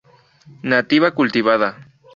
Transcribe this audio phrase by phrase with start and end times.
[0.71, 1.69] Nativa cultivada.